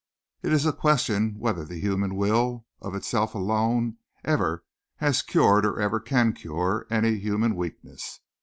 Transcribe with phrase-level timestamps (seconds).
[0.41, 4.63] It is a question whether the human will, of itself alone, ever
[4.95, 8.19] has cured or ever can cure any human weakness.